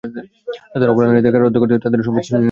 তাদের 0.71 0.87
অবলা 0.89 1.05
নারীদের 1.07 1.31
কারারুদ্ধ 1.33 1.57
করত 1.59 1.71
আর 1.71 1.83
তাদের 1.85 1.97
ধনসম্পদ 1.99 2.23
ছিনিয়ে 2.23 2.33
নিত। 2.33 2.39